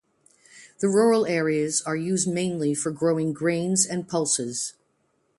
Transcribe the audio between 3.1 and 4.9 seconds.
grains and pulses.